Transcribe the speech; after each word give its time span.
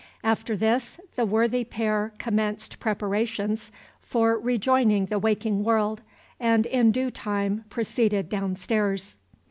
After 0.23 0.57
this, 0.57 0.99
the 1.15 1.27
worthy 1.27 1.63
pair 1.63 2.11
commenced 2.17 2.79
preparations 2.79 3.71
for 4.01 4.39
rejoining 4.39 5.05
the 5.05 5.19
waking 5.19 5.63
world, 5.63 6.01
and 6.39 6.65
in 6.65 6.91
due 6.91 7.11
time 7.11 7.65
proceeded 7.69 8.27
downstairs. 8.27 9.19